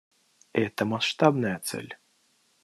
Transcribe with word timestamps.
Это 0.53 0.83
масштабная 0.83 1.59
цель. 1.59 1.95